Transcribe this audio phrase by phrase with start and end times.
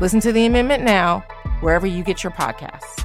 [0.00, 1.20] Listen to the amendment now,
[1.60, 3.04] wherever you get your podcasts.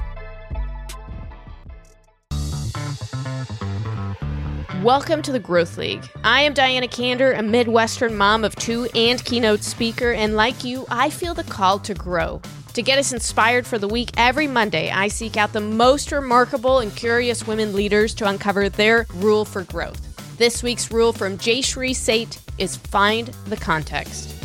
[4.82, 6.04] Welcome to the Growth League.
[6.24, 10.84] I am Diana Kander, a Midwestern mom of two and keynote speaker, and like you,
[10.90, 12.42] I feel the call to grow.
[12.72, 16.80] To get us inspired for the week, every Monday I seek out the most remarkable
[16.80, 20.36] and curious women leaders to uncover their rule for growth.
[20.38, 24.39] This week's rule from Jayshree Seth is find the context.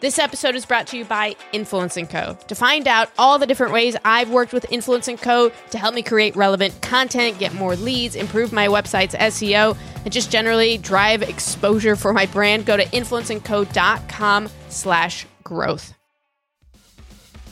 [0.00, 2.38] This episode is brought to you by Influence & Co.
[2.48, 5.52] To find out all the different ways I've worked with Influence & Co.
[5.72, 10.30] to help me create relevant content, get more leads, improve my website's SEO, and just
[10.32, 15.92] generally drive exposure for my brand, go to influenceandco.com slash growth.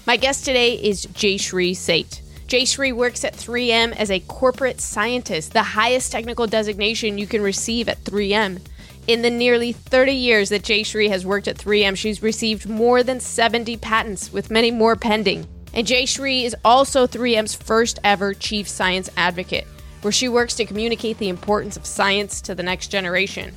[0.07, 2.23] My guest today is Jayshree Seth.
[2.47, 7.91] Jayshree works at 3M as a corporate scientist, the highest technical designation you can receive
[7.91, 8.63] at 3M.
[9.09, 13.21] In the nearly 30 years that Jayshree has worked at 3M, she's received more than
[13.21, 15.47] 70 patents, with many more pending.
[15.73, 19.67] And Jayshree is also 3M's first ever chief science advocate,
[20.03, 23.55] where she works to communicate the importance of science to the next generation.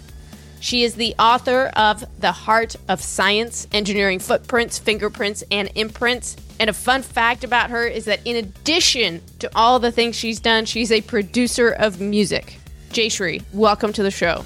[0.61, 6.37] She is the author of The Heart of Science Engineering Footprints, Fingerprints, and Imprints.
[6.61, 10.39] And a fun fact about her is that in addition to all the things she's
[10.39, 12.57] done, she's a producer of music.
[12.91, 14.45] Jayshree, welcome to the show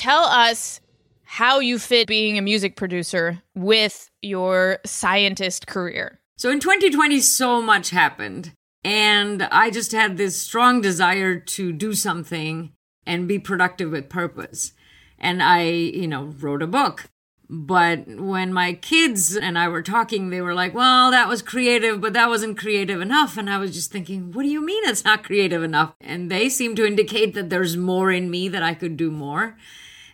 [0.00, 0.80] tell us
[1.24, 6.20] how you fit being a music producer with your scientist career.
[6.38, 8.52] So in 2020, so much happened.
[8.82, 12.72] And I just had this strong desire to do something
[13.04, 14.72] and be productive with purpose.
[15.18, 17.10] And I, you know, wrote a book.
[17.50, 22.00] But when my kids and I were talking, they were like, well, that was creative,
[22.00, 23.36] but that wasn't creative enough.
[23.36, 25.92] And I was just thinking, what do you mean it's not creative enough?
[26.00, 29.56] And they seemed to indicate that there's more in me that I could do more.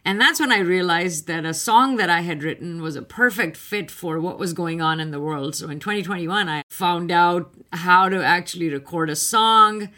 [0.06, 3.56] And that's when I realized that a song that I had written was a perfect
[3.56, 5.56] fit for what was going on in the world.
[5.56, 9.88] So in 2021, I found out how to actually record a song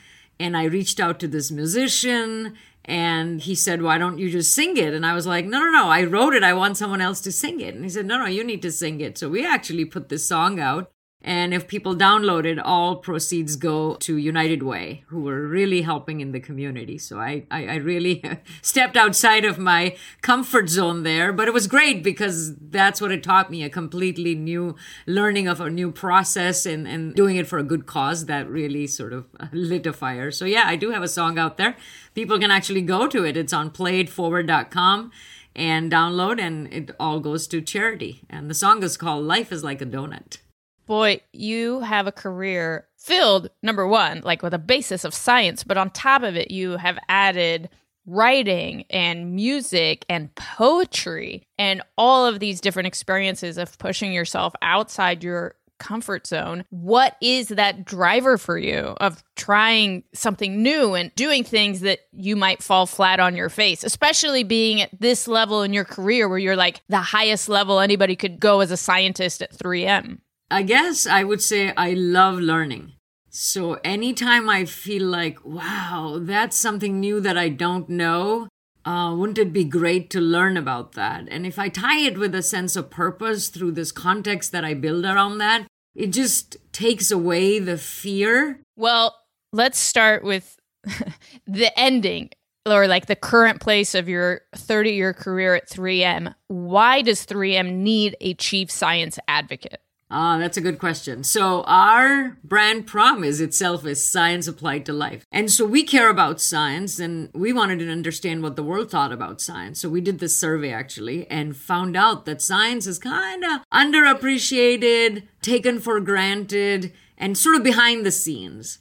[0.40, 4.78] and I reached out to this musician and he said, Why don't you just sing
[4.78, 4.94] it?
[4.94, 6.42] And I was like, No, no, no, I wrote it.
[6.42, 7.74] I want someone else to sing it.
[7.74, 9.18] And he said, No, no, you need to sing it.
[9.18, 10.90] So we actually put this song out.
[11.20, 16.20] And if people download it, all proceeds go to United Way, who were really helping
[16.20, 16.96] in the community.
[16.96, 18.22] So I, I, I really
[18.62, 23.24] stepped outside of my comfort zone there, but it was great because that's what it
[23.24, 27.58] taught me a completely new learning of a new process and, and doing it for
[27.58, 30.30] a good cause that really sort of lit a fire.
[30.30, 31.76] So yeah, I do have a song out there.
[32.14, 33.36] People can actually go to it.
[33.36, 35.10] It's on playedforward.com
[35.56, 38.20] and download, and it all goes to charity.
[38.30, 40.38] And the song is called Life is Like a Donut
[40.88, 45.76] boy, you have a career filled, number one, like with a basis of science, but
[45.76, 47.68] on top of it, you have added
[48.06, 55.22] writing and music and poetry and all of these different experiences of pushing yourself outside
[55.22, 56.64] your comfort zone.
[56.70, 62.34] What is that driver for you of trying something new and doing things that you
[62.34, 66.38] might fall flat on your face, especially being at this level in your career where
[66.38, 70.18] you're like the highest level anybody could go as a scientist at 3M?
[70.50, 72.94] I guess I would say I love learning.
[73.30, 78.48] So anytime I feel like, wow, that's something new that I don't know,
[78.84, 81.28] uh, wouldn't it be great to learn about that?
[81.30, 84.72] And if I tie it with a sense of purpose through this context that I
[84.72, 88.60] build around that, it just takes away the fear.
[88.76, 89.14] Well,
[89.52, 90.56] let's start with
[91.46, 92.30] the ending
[92.64, 96.34] or like the current place of your 30 year career at 3M.
[96.46, 99.80] Why does 3M need a chief science advocate?
[100.10, 101.22] Ah, that's a good question.
[101.22, 105.26] So our brand promise itself is science applied to life.
[105.30, 109.12] And so we care about science and we wanted to understand what the world thought
[109.12, 109.80] about science.
[109.80, 115.24] So we did this survey actually and found out that science is kind of underappreciated,
[115.42, 118.78] taken for granted, and sort of behind the scenes.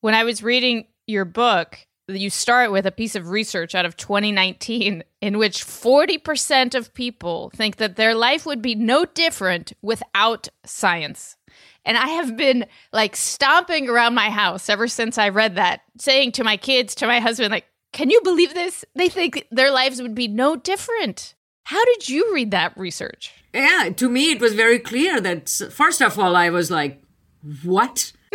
[0.00, 3.96] When I was reading your book, you start with a piece of research out of
[3.96, 10.48] 2019 in which 40% of people think that their life would be no different without
[10.64, 11.36] science.
[11.84, 16.32] And I have been like stomping around my house ever since I read that, saying
[16.32, 18.84] to my kids, to my husband, like, can you believe this?
[18.94, 21.34] They think their lives would be no different.
[21.64, 23.32] How did you read that research?
[23.52, 27.02] Yeah, to me, it was very clear that, first of all, I was like,
[27.62, 28.12] what?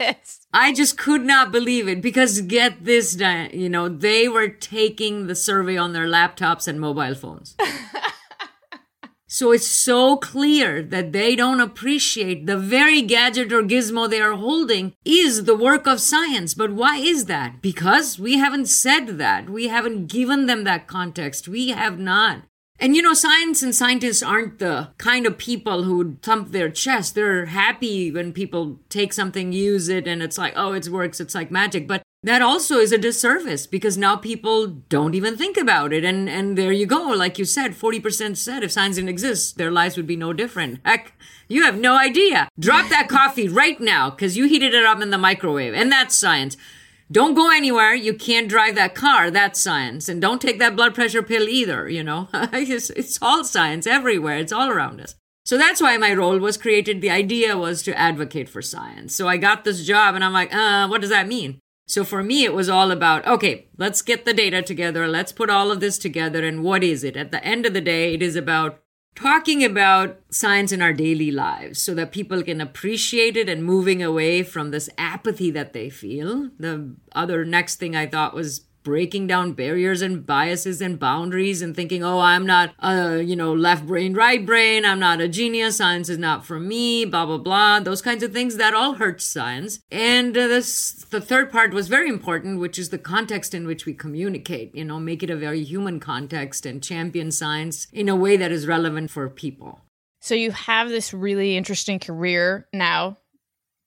[0.00, 0.41] yes.
[0.54, 3.16] I just could not believe it because get this,
[3.52, 7.56] you know, they were taking the survey on their laptops and mobile phones.
[9.26, 14.34] so it's so clear that they don't appreciate the very gadget or gizmo they are
[14.34, 16.52] holding is the work of science.
[16.52, 17.62] But why is that?
[17.62, 19.48] Because we haven't said that.
[19.48, 21.48] We haven't given them that context.
[21.48, 22.42] We have not.
[22.82, 26.68] And you know, science and scientists aren't the kind of people who would thump their
[26.68, 27.14] chest.
[27.14, 31.32] They're happy when people take something, use it, and it's like, oh, it works, it's
[31.32, 31.86] like magic.
[31.86, 36.02] But that also is a disservice because now people don't even think about it.
[36.02, 37.06] And and there you go.
[37.06, 40.80] Like you said, 40% said if science didn't exist, their lives would be no different.
[40.84, 41.12] Heck,
[41.46, 42.48] you have no idea.
[42.58, 45.72] Drop that coffee right now because you heated it up in the microwave.
[45.72, 46.56] And that's science.
[47.12, 47.94] Don't go anywhere.
[47.94, 49.30] You can't drive that car.
[49.30, 50.08] That's science.
[50.08, 52.28] And don't take that blood pressure pill either, you know?
[52.32, 54.38] it's, it's all science everywhere.
[54.38, 55.14] It's all around us.
[55.44, 57.00] So that's why my role was created.
[57.00, 59.14] The idea was to advocate for science.
[59.14, 61.58] So I got this job and I'm like, uh, what does that mean?
[61.86, 65.06] So for me, it was all about, okay, let's get the data together.
[65.06, 66.46] Let's put all of this together.
[66.46, 67.16] And what is it?
[67.16, 68.81] At the end of the day, it is about
[69.14, 74.02] talking about science in our daily lives so that people can appreciate it and moving
[74.02, 76.50] away from this apathy that they feel.
[76.58, 81.74] The other next thing I thought was breaking down barriers and biases and boundaries and
[81.74, 84.84] thinking, oh, I'm not a, you know, left brain, right brain.
[84.84, 85.76] I'm not a genius.
[85.76, 87.80] Science is not for me, blah, blah, blah.
[87.80, 89.80] Those kinds of things that all hurt science.
[89.90, 93.86] And uh, this, the third part was very important, which is the context in which
[93.86, 98.16] we communicate, you know, make it a very human context and champion science in a
[98.16, 99.80] way that is relevant for people.
[100.20, 103.18] So you have this really interesting career now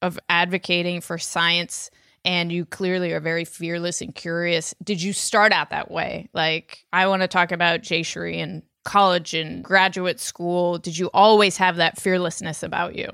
[0.01, 1.89] of advocating for science
[2.25, 4.73] and you clearly are very fearless and curious.
[4.83, 6.27] Did you start out that way?
[6.33, 10.77] Like, I want to talk about Jayshree and college and graduate school.
[10.79, 13.07] Did you always have that fearlessness about you?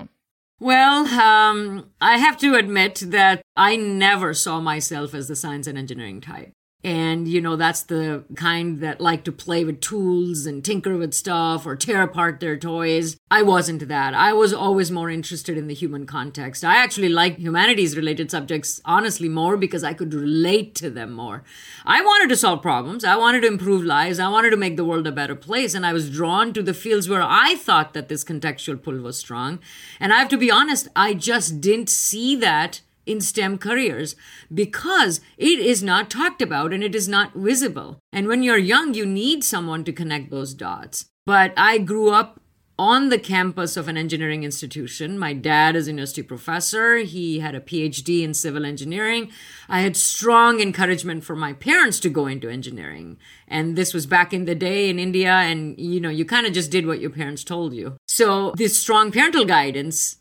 [0.58, 5.76] Well, um, I have to admit that I never saw myself as the science and
[5.76, 6.52] engineering type.
[6.84, 11.14] And, you know, that's the kind that like to play with tools and tinker with
[11.14, 13.16] stuff or tear apart their toys.
[13.30, 14.14] I wasn't that.
[14.14, 16.64] I was always more interested in the human context.
[16.64, 21.44] I actually like humanities related subjects, honestly, more because I could relate to them more.
[21.86, 23.04] I wanted to solve problems.
[23.04, 24.18] I wanted to improve lives.
[24.18, 25.74] I wanted to make the world a better place.
[25.74, 29.16] And I was drawn to the fields where I thought that this contextual pull was
[29.16, 29.60] strong.
[30.00, 34.16] And I have to be honest, I just didn't see that in STEM careers
[34.52, 37.98] because it is not talked about and it is not visible.
[38.12, 41.06] And when you're young, you need someone to connect those dots.
[41.26, 42.40] But I grew up
[42.78, 45.18] on the campus of an engineering institution.
[45.18, 46.96] My dad is a university professor.
[46.98, 49.30] He had a PhD in civil engineering.
[49.68, 53.18] I had strong encouragement from my parents to go into engineering.
[53.46, 55.32] And this was back in the day in India.
[55.32, 57.96] And, you know, you kind of just did what your parents told you.
[58.08, 60.16] So this strong parental guidance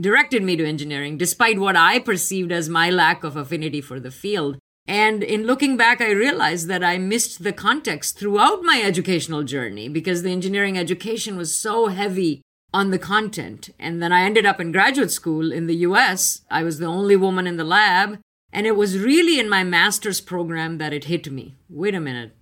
[0.00, 4.10] directed me to engineering, despite what I perceived as my lack of affinity for the
[4.10, 4.58] field.
[4.86, 9.88] And in looking back, I realized that I missed the context throughout my educational journey
[9.88, 13.70] because the engineering education was so heavy on the content.
[13.78, 16.42] And then I ended up in graduate school in the US.
[16.50, 18.18] I was the only woman in the lab.
[18.52, 21.56] And it was really in my master's program that it hit me.
[21.68, 22.36] Wait a minute.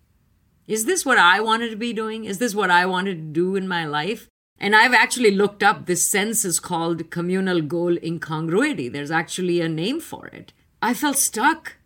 [0.66, 2.24] Is this what I wanted to be doing?
[2.24, 4.28] Is this what I wanted to do in my life?
[4.64, 8.88] And I've actually looked up this sense is called communal goal incongruity.
[8.88, 10.54] There's actually a name for it.
[10.80, 11.76] I felt stuck.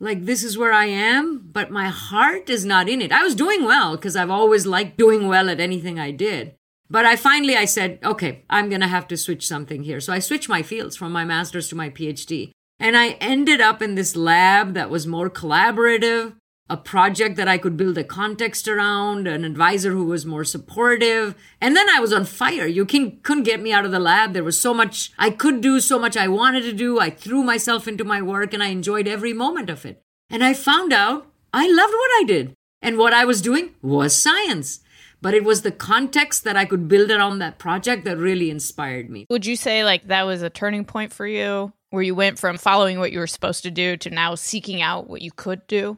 [0.00, 3.10] Like this is where I am, but my heart is not in it.
[3.10, 6.54] I was doing well because I've always liked doing well at anything I did.
[6.90, 9.98] But I finally I said, okay, I'm going to have to switch something here.
[9.98, 12.50] So I switched my fields from my master's to my PhD.
[12.78, 16.34] And I ended up in this lab that was more collaborative,
[16.68, 21.36] a project that I could build a context around, an advisor who was more supportive.
[21.60, 22.66] And then I was on fire.
[22.66, 24.32] You can, couldn't get me out of the lab.
[24.32, 26.98] There was so much I could do, so much I wanted to do.
[26.98, 30.02] I threw myself into my work and I enjoyed every moment of it.
[30.28, 32.54] And I found out I loved what I did.
[32.82, 34.80] And what I was doing was science.
[35.22, 39.08] But it was the context that I could build around that project that really inspired
[39.08, 39.26] me.
[39.30, 42.58] Would you say like that was a turning point for you where you went from
[42.58, 45.96] following what you were supposed to do to now seeking out what you could do?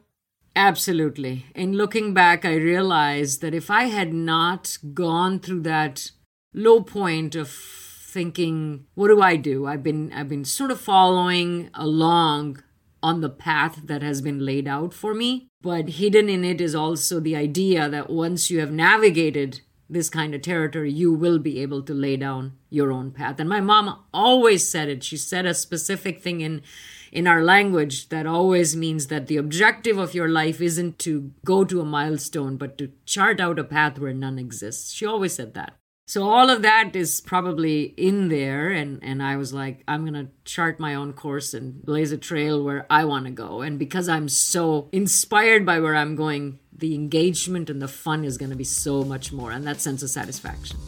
[0.59, 1.45] Absolutely.
[1.55, 6.11] In looking back, I realized that if I had not gone through that
[6.53, 9.65] low point of thinking, what do I do?
[9.67, 12.61] I've been I've been sort of following along
[13.01, 16.75] on the path that has been laid out for me, but hidden in it is
[16.75, 21.61] also the idea that once you have navigated this kind of territory, you will be
[21.61, 23.39] able to lay down your own path.
[23.39, 25.05] And my mom always said it.
[25.05, 26.63] She said a specific thing in
[27.11, 31.63] in our language that always means that the objective of your life isn't to go
[31.63, 34.91] to a milestone, but to chart out a path where none exists.
[34.91, 35.73] She always said that.
[36.09, 40.25] So all of that is probably in there and and I was like I'm going
[40.25, 43.77] to chart my own course and blaze a trail where I want to go and
[43.77, 48.49] because I'm so inspired by where I'm going the engagement and the fun is going
[48.49, 50.79] to be so much more and that sense of satisfaction.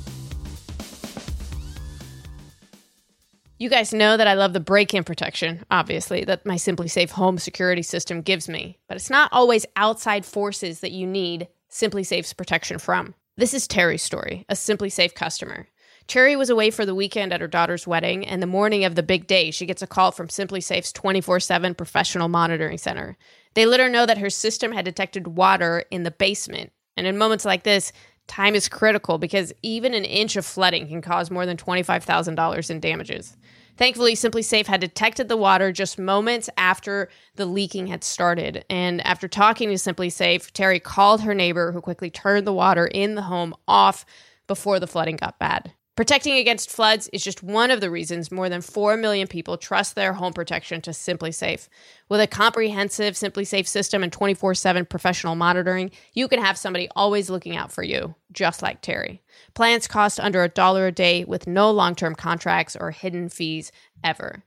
[3.62, 7.38] You guys know that I love the break in protection, obviously, that my SimpliSafe home
[7.38, 8.80] security system gives me.
[8.88, 13.14] But it's not always outside forces that you need SimpliSafe's protection from.
[13.38, 15.68] This is Terry's story, a SimpliSafe customer.
[16.08, 19.04] Terry was away for the weekend at her daughter's wedding, and the morning of the
[19.04, 23.16] big day, she gets a call from SimpliSafe's 24 7 professional monitoring center.
[23.54, 26.72] They let her know that her system had detected water in the basement.
[26.98, 27.94] And in moments like this,
[28.26, 32.80] time is critical because even an inch of flooding can cause more than $25,000 in
[32.80, 33.38] damages.
[33.82, 38.64] Thankfully, SimpliSafe had detected the water just moments after the leaking had started.
[38.70, 43.16] And after talking to SimpliSafe, Terry called her neighbor, who quickly turned the water in
[43.16, 44.06] the home off
[44.46, 45.74] before the flooding got bad.
[45.98, 49.94] Protecting against floods is just one of the reasons more than 4 million people trust
[49.94, 51.68] their home protection to SimpliSafe.
[52.08, 57.30] With a comprehensive SimpliSafe system and 24 7 professional monitoring, you can have somebody always
[57.30, 59.22] looking out for you, just like Terry.
[59.54, 63.74] Plans cost under a dollar a day with no long term contracts or hidden fees
[64.02, 64.46] ever.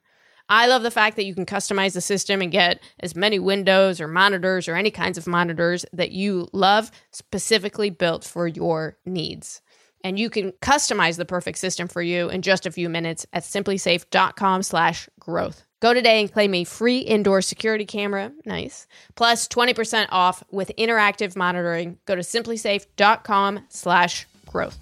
[0.48, 4.00] I love the fact that you can customize the system and get as many windows
[4.00, 9.60] or monitors or any kinds of monitors that you love specifically built for your needs
[10.04, 13.42] and you can customize the perfect system for you in just a few minutes at
[13.42, 15.64] simplisafe.com slash growth.
[15.80, 18.30] Go today and claim a free indoor security camera.
[18.44, 18.86] Nice.
[19.16, 21.98] Plus 20% off with interactive monitoring.
[22.04, 24.78] Go to simplisafe.com slash growth.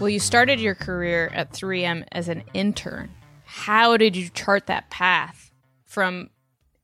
[0.00, 3.10] Well you started your career at 3m as an intern.
[3.44, 5.52] How did you chart that path
[5.84, 6.30] from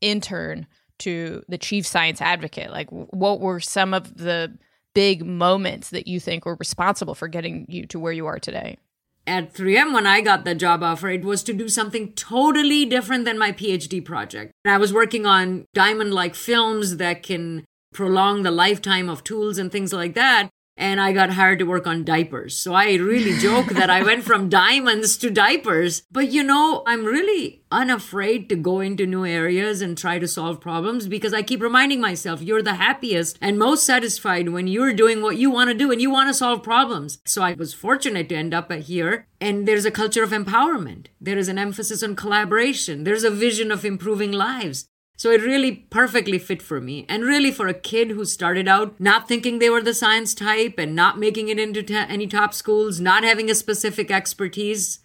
[0.01, 0.67] intern
[0.99, 2.71] to the chief science advocate?
[2.71, 4.57] Like what were some of the
[4.97, 8.79] big moments that you think were responsible for getting you to where you are today?
[9.27, 13.23] At 3M, when I got the job offer, it was to do something totally different
[13.23, 14.53] than my PhD project.
[14.65, 17.63] I was working on diamond like films that can
[17.93, 21.87] prolong the lifetime of tools and things like that and I got hired to work
[21.87, 22.57] on diapers.
[22.57, 26.03] So I really joke that I went from diamonds to diapers.
[26.11, 30.61] But you know, I'm really unafraid to go into new areas and try to solve
[30.61, 35.21] problems because I keep reminding myself you're the happiest and most satisfied when you're doing
[35.21, 37.19] what you want to do and you want to solve problems.
[37.25, 39.27] So I was fortunate to end up here.
[39.39, 41.07] And there's a culture of empowerment.
[41.21, 43.03] There is an emphasis on collaboration.
[43.03, 44.87] There's a vision of improving lives.
[45.19, 47.03] So it really perfectly fit for me.
[47.09, 50.75] And really for a kid who started out not thinking they were the science type
[50.77, 54.99] and not making it into any top schools, not having a specific expertise.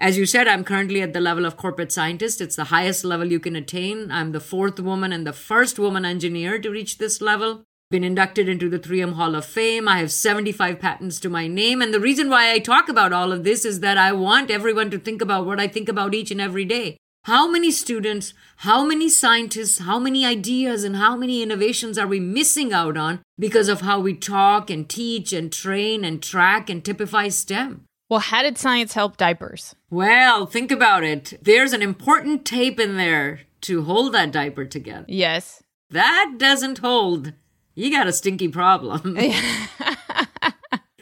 [0.00, 2.40] As you said, I'm currently at the level of corporate scientist.
[2.40, 4.10] It's the highest level you can attain.
[4.10, 7.62] I'm the fourth woman and the first woman engineer to reach this level.
[7.88, 9.86] Been inducted into the 3M Hall of Fame.
[9.86, 11.80] I have 75 patents to my name.
[11.80, 14.90] And the reason why I talk about all of this is that I want everyone
[14.90, 16.96] to think about what I think about each and every day.
[17.26, 22.18] How many students, how many scientists, how many ideas, and how many innovations are we
[22.18, 26.84] missing out on because of how we talk and teach and train and track and
[26.84, 27.84] typify STEM?
[28.10, 29.76] Well, how did science help diapers?
[29.88, 31.38] Well, think about it.
[31.40, 35.04] There's an important tape in there to hold that diaper together.
[35.06, 35.62] Yes.
[35.90, 37.34] That doesn't hold.
[37.76, 39.16] You got a stinky problem.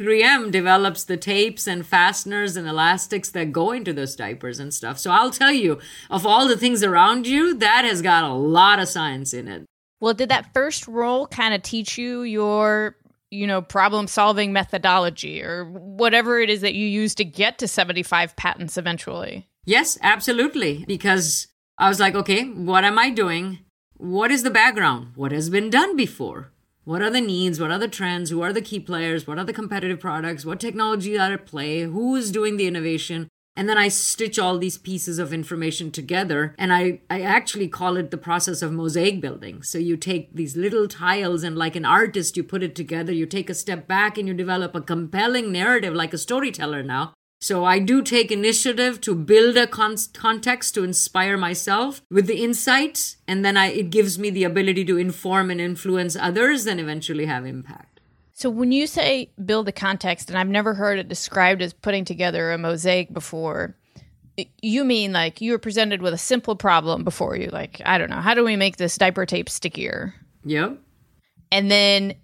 [0.01, 4.99] 3M develops the tapes and fasteners and elastics that go into those diapers and stuff.
[4.99, 5.79] So I'll tell you,
[6.09, 9.67] of all the things around you, that has got a lot of science in it.
[10.01, 12.97] Well, did that first role kind of teach you your,
[13.31, 17.69] you know, problem solving methodology or whatever it is that you use to get to
[17.69, 19.47] 75 patents eventually?
[19.67, 20.87] Yes, absolutely.
[20.89, 23.59] Because I was like, okay, what am I doing?
[23.99, 25.09] What is the background?
[25.15, 26.53] What has been done before?
[26.85, 27.61] What are the needs?
[27.61, 28.31] What are the trends?
[28.31, 29.27] Who are the key players?
[29.27, 30.47] What are the competitive products?
[30.47, 31.83] What technology are at play?
[31.83, 33.29] Who is doing the innovation?
[33.55, 36.55] And then I stitch all these pieces of information together.
[36.57, 39.63] And I, I actually call it the process of mosaic building.
[39.63, 43.13] So you take these little tiles and, like an artist, you put it together.
[43.13, 47.13] You take a step back and you develop a compelling narrative like a storyteller now.
[47.43, 52.43] So I do take initiative to build a con- context to inspire myself with the
[52.43, 56.79] insights, and then I, it gives me the ability to inform and influence others and
[56.79, 58.01] eventually have impact.
[58.35, 62.05] So when you say build a context, and I've never heard it described as putting
[62.05, 63.75] together a mosaic before,
[64.61, 68.11] you mean like you were presented with a simple problem before you, like, I don't
[68.11, 70.15] know, how do we make this diaper tape stickier?
[70.45, 70.79] Yep.
[71.53, 72.15] And then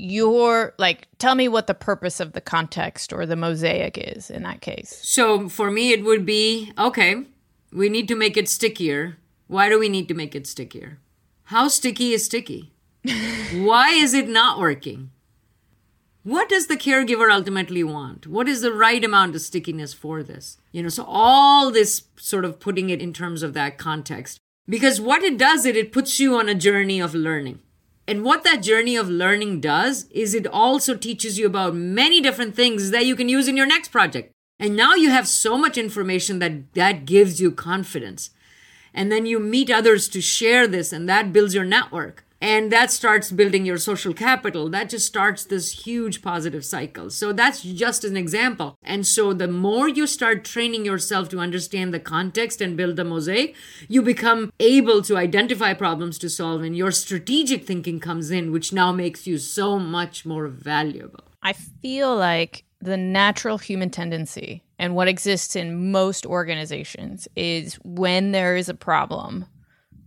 [0.00, 4.42] your like tell me what the purpose of the context or the mosaic is in
[4.42, 7.24] that case So for me, it would be okay,
[7.72, 9.18] we need to make it stickier.
[9.46, 10.98] Why do we need to make it stickier?
[11.44, 12.72] How sticky is sticky?
[13.52, 15.10] Why is it not working?
[16.22, 18.26] What does the caregiver ultimately want?
[18.26, 20.58] What is the right amount of stickiness for this?
[20.70, 24.38] You know, so all this sort of putting it in terms of that context.
[24.68, 27.60] Because what it does, it, it puts you on a journey of learning.
[28.10, 32.56] And what that journey of learning does is it also teaches you about many different
[32.56, 34.32] things that you can use in your next project.
[34.58, 38.30] And now you have so much information that that gives you confidence.
[38.92, 42.24] And then you meet others to share this, and that builds your network.
[42.40, 44.70] And that starts building your social capital.
[44.70, 47.10] That just starts this huge positive cycle.
[47.10, 48.78] So that's just an example.
[48.82, 53.04] And so the more you start training yourself to understand the context and build the
[53.04, 53.54] mosaic,
[53.88, 58.72] you become able to identify problems to solve, and your strategic thinking comes in, which
[58.72, 61.24] now makes you so much more valuable.
[61.42, 68.32] I feel like the natural human tendency and what exists in most organizations is when
[68.32, 69.44] there is a problem,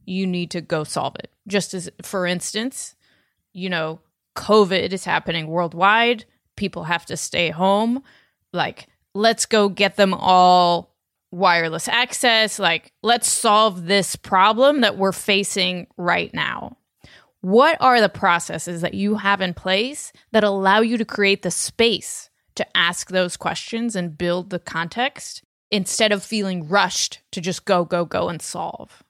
[0.06, 1.32] you need to go solve it.
[1.48, 2.96] Just as, for instance,
[3.54, 4.00] you know,
[4.36, 8.04] COVID is happening worldwide, people have to stay home.
[8.52, 10.96] Like, let's go get them all
[11.32, 12.60] wireless access.
[12.60, 16.78] Like, let's solve this problem that we're facing right now.
[17.42, 21.52] What are the processes that you have in place that allow you to create the
[21.52, 27.66] space to ask those questions and build the context instead of feeling rushed to just
[27.66, 29.04] go, go, go and solve?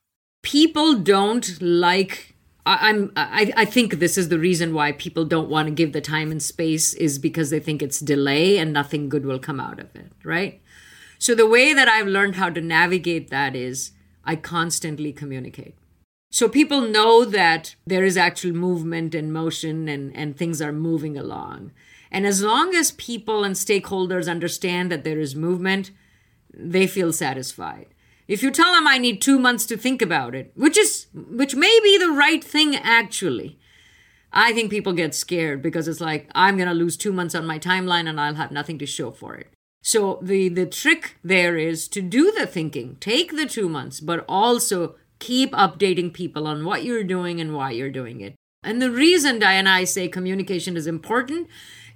[0.44, 2.36] People don't like
[2.66, 5.92] I, I'm I, I think this is the reason why people don't want to give
[5.92, 9.60] the time and space is because they think it's delay and nothing good will come
[9.60, 10.62] out of it, right?
[11.18, 13.92] So the way that I've learned how to navigate that is
[14.24, 15.76] I constantly communicate.
[16.32, 21.18] So people know that there is actual movement and motion and, and things are moving
[21.18, 21.72] along.
[22.12, 25.92] And as long as people and stakeholders understand that there is movement,
[26.54, 27.88] they feel satisfied.
[28.28, 31.56] If you tell them I need two months to think about it, which is which
[31.56, 33.60] may be the right thing actually,
[34.32, 37.60] I think people get scared because it's like I'm gonna lose two months on my
[37.60, 39.48] timeline and I'll have nothing to show for it.
[39.82, 44.24] So the the trick there is to do the thinking, take the two months, but
[44.28, 48.36] also keep updating people on what you're doing and why you're doing it.
[48.64, 51.50] And the reason Diana I say communication is important,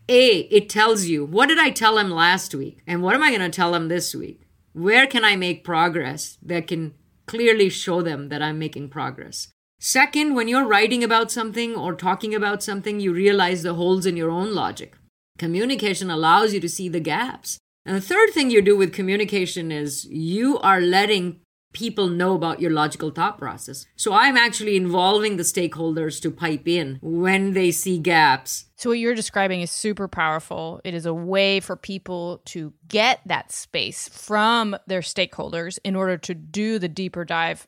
[0.10, 3.32] a it tells you what did I tell him last week and what am I
[3.32, 4.47] gonna tell him this week
[4.78, 6.94] where can I make progress that can
[7.26, 9.48] clearly show them that I'm making progress?
[9.80, 14.16] Second, when you're writing about something or talking about something, you realize the holes in
[14.16, 14.96] your own logic.
[15.40, 17.58] Communication allows you to see the gaps.
[17.88, 21.40] And the third thing you do with communication is you are letting
[21.78, 23.86] people know about your logical thought process.
[23.96, 28.66] So I'm actually involving the stakeholders to pipe in when they see gaps.
[28.78, 30.82] So, what you're describing is super powerful.
[30.84, 36.18] It is a way for people to get that space from their stakeholders in order
[36.18, 37.68] to do the deeper dive,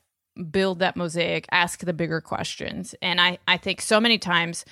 [0.50, 2.96] build that mosaic, ask the bigger questions.
[3.00, 4.64] And I, I think so many times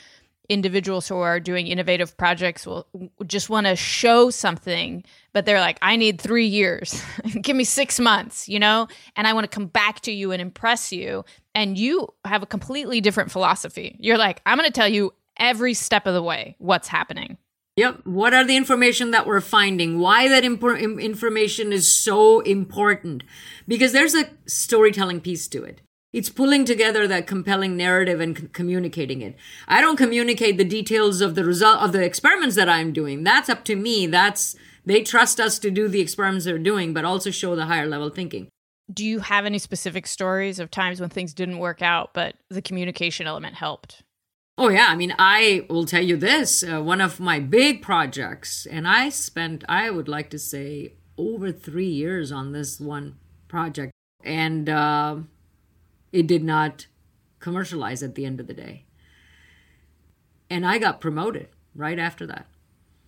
[0.48, 2.86] individuals who are doing innovative projects will
[3.26, 7.02] just want to show something but they're like i need three years
[7.42, 10.40] give me six months you know and i want to come back to you and
[10.40, 14.88] impress you and you have a completely different philosophy you're like i'm going to tell
[14.88, 17.36] you every step of the way what's happening
[17.78, 18.06] Yep.
[18.06, 20.00] What are the information that we're finding?
[20.00, 23.22] Why that information is so important?
[23.68, 25.80] Because there's a storytelling piece to it.
[26.12, 29.36] It's pulling together that compelling narrative and c- communicating it.
[29.66, 33.24] I don't communicate the details of the result of the experiments that I'm doing.
[33.24, 34.06] That's up to me.
[34.06, 37.86] That's they trust us to do the experiments they're doing, but also show the higher
[37.86, 38.48] level thinking.
[38.90, 42.62] do you have any specific stories of times when things didn't work out but the
[42.62, 44.02] communication element helped
[44.60, 46.64] Oh yeah, I mean, I will tell you this.
[46.64, 51.52] Uh, one of my big projects, and I spent, I would like to say, over
[51.52, 53.92] three years on this one project,
[54.24, 55.16] and uh,
[56.12, 56.86] it did not
[57.40, 58.84] commercialize at the end of the day.
[60.50, 62.46] And I got promoted right after that.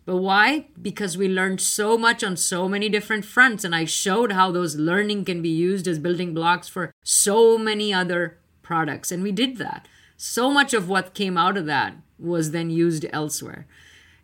[0.05, 0.67] But why?
[0.81, 4.77] Because we learned so much on so many different fronts, and I showed how those
[4.77, 9.59] learning can be used as building blocks for so many other products, and we did
[9.59, 9.87] that.
[10.17, 13.67] So much of what came out of that was then used elsewhere.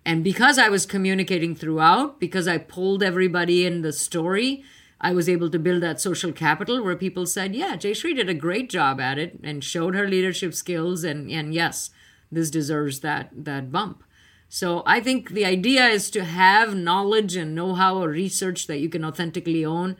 [0.05, 4.63] And because I was communicating throughout, because I pulled everybody in the story,
[5.01, 8.35] I was able to build that social capital where people said, yeah, Jayshree did a
[8.35, 11.05] great job at it and showed her leadership skills.
[11.05, 11.91] And, and yes,
[12.33, 14.03] this deserves that, that bump.
[14.49, 18.89] So I think the idea is to have knowledge and know-how or research that you
[18.89, 19.97] can authentically own,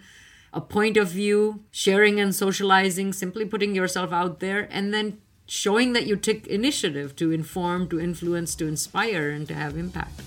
[0.53, 5.93] a point of view, sharing and socializing, simply putting yourself out there, and then showing
[5.93, 10.23] that you took initiative to inform, to influence, to inspire, and to have impact.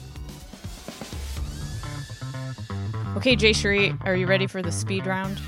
[3.18, 5.42] Okay, Jayshree, are you ready for the speed round?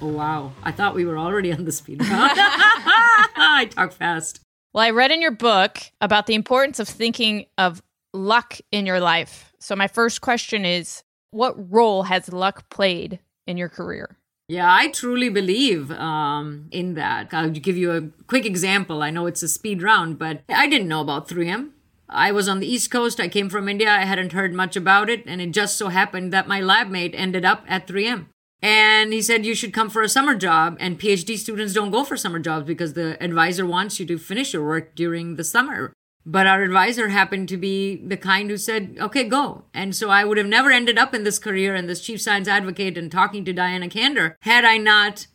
[0.00, 0.52] Oh, wow.
[0.62, 2.32] I thought we were already on the speed round.
[2.36, 4.40] I talk fast.
[4.72, 7.82] Well, I read in your book about the importance of thinking of
[8.14, 9.52] luck in your life.
[9.58, 14.16] So, my first question is what role has luck played in your career?
[14.48, 17.34] Yeah, I truly believe um, in that.
[17.34, 19.02] I'll give you a quick example.
[19.02, 21.70] I know it's a speed round, but I didn't know about 3M.
[22.10, 23.20] I was on the East Coast.
[23.20, 23.90] I came from India.
[23.90, 25.24] I hadn't heard much about it.
[25.26, 28.26] And it just so happened that my lab mate ended up at 3M.
[28.62, 30.76] And he said, You should come for a summer job.
[30.80, 34.52] And PhD students don't go for summer jobs because the advisor wants you to finish
[34.52, 35.92] your work during the summer.
[36.26, 39.64] But our advisor happened to be the kind who said, okay, go.
[39.72, 42.46] And so I would have never ended up in this career and this chief science
[42.46, 45.26] advocate and talking to Diana Kander had I not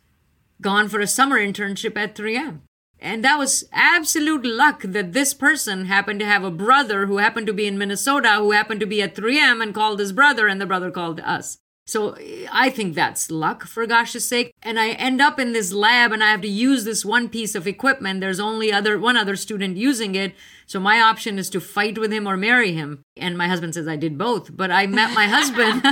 [0.62, 2.60] gone for a summer internship at 3M.
[3.00, 7.46] And that was absolute luck that this person happened to have a brother who happened
[7.46, 10.60] to be in Minnesota, who happened to be at 3M and called his brother, and
[10.60, 11.58] the brother called us.
[11.86, 14.52] So eh, I think that's luck for gosh's sake.
[14.62, 17.54] And I end up in this lab and I have to use this one piece
[17.54, 18.20] of equipment.
[18.20, 20.34] There's only other one other student using it.
[20.66, 23.04] So my option is to fight with him or marry him.
[23.16, 24.56] And my husband says I did both.
[24.56, 25.84] But I met my husband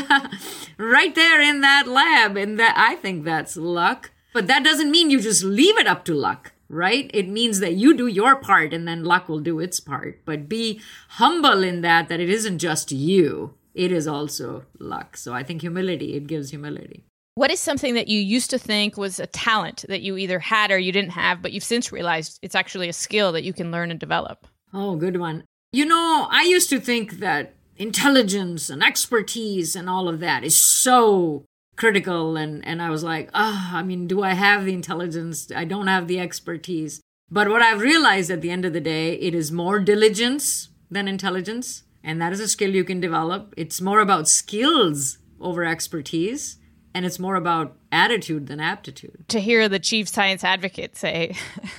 [0.79, 2.37] right there in that lab.
[2.37, 4.11] And that I think that's luck.
[4.33, 7.11] But that doesn't mean you just leave it up to luck right?
[7.15, 10.21] It means that you do your part and then luck will do its part.
[10.25, 15.17] But be humble in that, that it isn't just you it is also luck.
[15.17, 17.05] So I think humility, it gives humility.
[17.35, 20.71] What is something that you used to think was a talent that you either had
[20.71, 23.73] or you didn't have, but you've since realized it's actually a skill that you can
[23.73, 24.47] learn and develop?
[24.73, 25.45] Oh, good one.
[25.73, 30.57] You know, I used to think that intelligence and expertise and all of that is
[30.57, 31.45] so
[31.77, 35.51] critical and and I was like, "Ah, oh, I mean, do I have the intelligence?
[35.55, 39.15] I don't have the expertise." But what I've realized at the end of the day,
[39.15, 41.85] it is more diligence than intelligence.
[42.03, 43.55] And that is a skill you can develop.
[43.57, 46.59] It's more about skills over expertise,
[46.95, 49.25] and it's more about attitude than aptitude.
[49.29, 51.35] To hear the chief science advocate say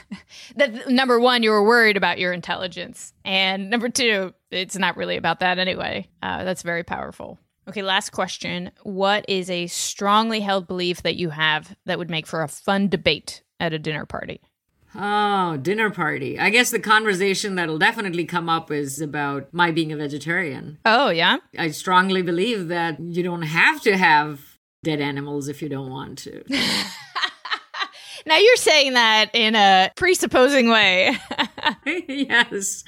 [0.56, 5.16] that number one, you were worried about your intelligence, and number two, it's not really
[5.16, 6.08] about that anyway.
[6.24, 7.40] Uh, that's very powerful.
[7.68, 8.72] Okay, last question.
[8.84, 12.90] What is a strongly held belief that you have that would make for a fun
[12.90, 14.42] debate at a dinner party?
[14.98, 16.40] Oh, dinner party.
[16.40, 20.78] I guess the conversation that'll definitely come up is about my being a vegetarian.
[20.86, 21.38] Oh, yeah?
[21.58, 24.42] I strongly believe that you don't have to have
[24.84, 26.44] dead animals if you don't want to.
[28.26, 31.18] now you're saying that in a presupposing way.
[31.86, 32.84] yes.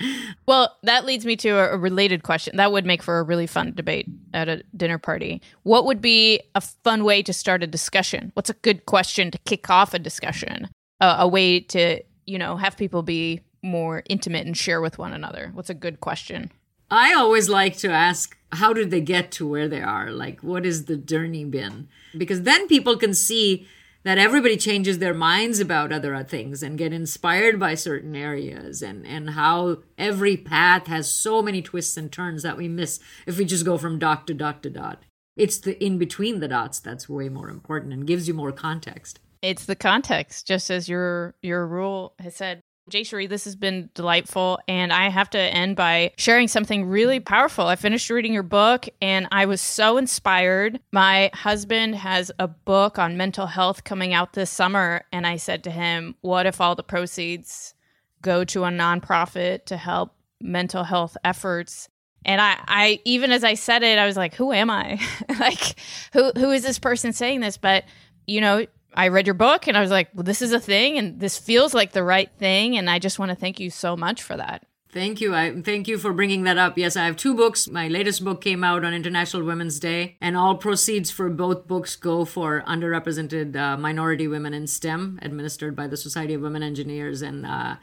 [0.45, 2.57] Well, that leads me to a, related question.
[2.57, 5.41] That would make for a really fun debate at a dinner party.
[5.63, 8.31] What would be a fun way to start a discussion?
[8.33, 10.69] What's a good question to kick off a discussion?
[10.99, 15.13] a, a way to you know have people be more intimate and share with one
[15.13, 15.51] another?
[15.53, 16.51] What's a good question?
[16.89, 20.09] I always like to ask, how did they get to where they are?
[20.09, 21.89] Like, what is the journey been?
[22.17, 23.67] Because then people can see
[24.07, 29.05] that everybody changes their minds about other things and get inspired by certain areas and,
[29.05, 33.43] and how every path has so many twists and turns that we miss if we
[33.43, 35.03] just go from dot to dot to dot.
[35.35, 39.19] It's the in between the dots that's way more important and gives you more context.
[39.41, 42.61] It's the context, just as your your rule has said.
[42.89, 44.59] Jayshree, this has been delightful.
[44.67, 47.67] And I have to end by sharing something really powerful.
[47.67, 50.79] I finished reading your book and I was so inspired.
[50.91, 55.03] My husband has a book on mental health coming out this summer.
[55.11, 57.73] And I said to him, What if all the proceeds
[58.21, 61.89] go to a nonprofit to help mental health efforts?
[62.25, 64.99] And I, I even as I said it, I was like, Who am I?
[65.39, 65.75] like,
[66.13, 67.57] who who is this person saying this?
[67.57, 67.83] But
[68.25, 68.65] you know,
[68.97, 71.37] I read your book and I was like, well, this is a thing and this
[71.37, 72.75] feels like the right thing.
[72.75, 74.65] And I just want to thank you so much for that.
[74.91, 75.35] Thank you.
[75.35, 76.79] I thank you for bringing that up.
[76.79, 77.67] Yes, I have two books.
[77.67, 81.95] My latest book came out on International Women's Day, and all proceeds for both books
[81.95, 87.21] go for underrepresented uh, minority women in STEM, administered by the Society of Women Engineers.
[87.21, 87.75] And uh,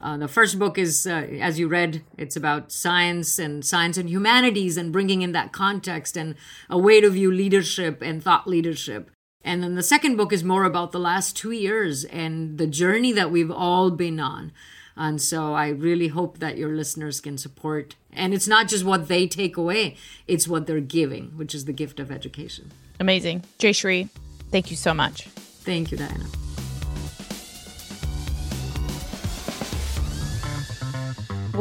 [0.00, 4.08] uh, the first book is, uh, as you read, it's about science and science and
[4.08, 6.36] humanities and bringing in that context and
[6.68, 9.10] a way to view leadership and thought leadership.
[9.44, 13.12] And then the second book is more about the last two years and the journey
[13.12, 14.52] that we've all been on.
[14.96, 17.96] And so I really hope that your listeners can support.
[18.12, 21.72] And it's not just what they take away, it's what they're giving, which is the
[21.72, 22.70] gift of education.
[23.00, 23.42] Amazing.
[23.58, 24.10] Jayshree,
[24.50, 25.24] thank you so much.
[25.24, 26.26] Thank you, Diana.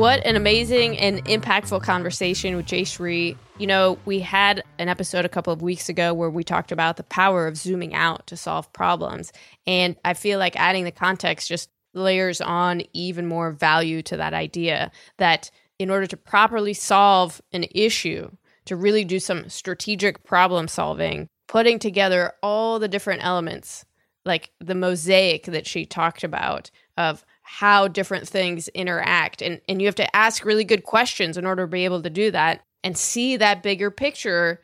[0.01, 3.37] What an amazing and impactful conversation with Jayshree.
[3.59, 6.97] You know, we had an episode a couple of weeks ago where we talked about
[6.97, 9.31] the power of zooming out to solve problems.
[9.67, 14.33] And I feel like adding the context just layers on even more value to that
[14.33, 18.31] idea that in order to properly solve an issue,
[18.65, 23.85] to really do some strategic problem solving, putting together all the different elements,
[24.25, 29.41] like the mosaic that she talked about of how different things interact.
[29.41, 32.09] And, and you have to ask really good questions in order to be able to
[32.09, 34.61] do that and see that bigger picture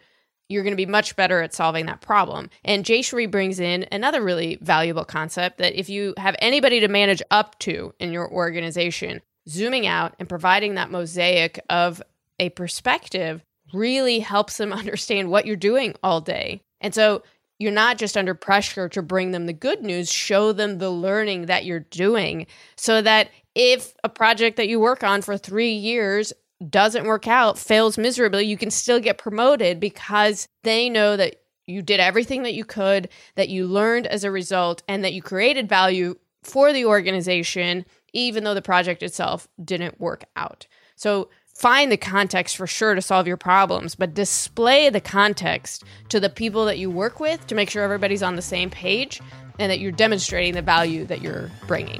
[0.47, 2.49] you're going to be much better at solving that problem.
[2.63, 7.21] And Jayshree brings in another really valuable concept that if you have anybody to manage
[7.29, 12.01] up to in your organization, zooming out and providing that mosaic of
[12.39, 16.61] a perspective really helps them understand what you're doing all day.
[16.79, 17.23] And so
[17.59, 21.47] you're not just under pressure to bring them the good news, show them the learning
[21.47, 26.33] that you're doing so that if a project that you work on for three years
[26.69, 31.81] doesn't work out, fails miserably, you can still get promoted because they know that you
[31.81, 35.67] did everything that you could, that you learned as a result, and that you created
[35.67, 40.65] value for the organization, even though the project itself didn't work out.
[40.95, 46.19] So find the context for sure to solve your problems, but display the context to
[46.19, 49.19] the people that you work with to make sure everybody's on the same page
[49.57, 51.99] and that you're demonstrating the value that you're bringing.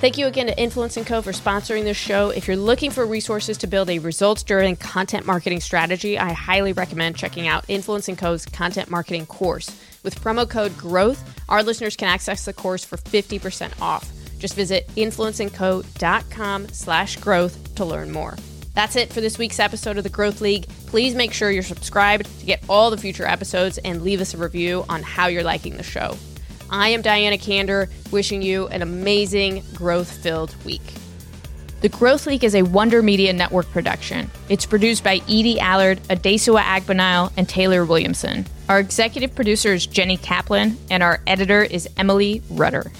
[0.00, 1.22] Thank you again to Influence & Co.
[1.22, 2.28] for sponsoring this show.
[2.28, 7.16] If you're looking for resources to build a results-driven content marketing strategy, I highly recommend
[7.16, 9.68] checking out Influence & Co.'s content marketing course.
[10.04, 14.12] With promo code GROWTH, our listeners can access the course for 50% off.
[14.38, 18.36] Just visit influenceandco.com slash growth to learn more.
[18.74, 20.68] That's it for this week's episode of the Growth League.
[20.86, 24.36] Please make sure you're subscribed to get all the future episodes and leave us a
[24.36, 26.16] review on how you're liking the show.
[26.70, 30.82] I am Diana Kander, wishing you an amazing growth filled week.
[31.80, 34.30] The Growth League is a Wonder Media Network production.
[34.48, 38.46] It's produced by Edie Allard, Adesua Agbanile, and Taylor Williamson.
[38.68, 42.90] Our executive producer is Jenny Kaplan, and our editor is Emily Rudder.